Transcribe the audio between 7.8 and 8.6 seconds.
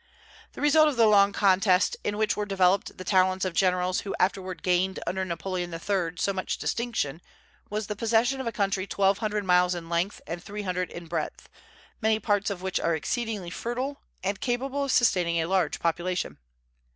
the possession of a